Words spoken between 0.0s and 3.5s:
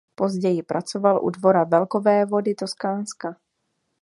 Později pracoval u dvora velkovévody Toskánska.